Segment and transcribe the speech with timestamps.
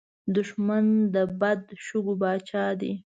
[0.35, 2.93] دښمن د بد شګو پاچا وي